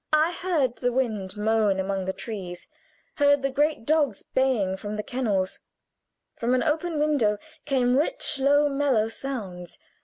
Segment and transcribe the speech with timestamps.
[0.17, 2.67] I heard the wind moan among the trees,
[3.17, 5.59] heard the great dogs baying from the kennels;
[6.37, 9.77] from an open window came rich, low, mellow sounds.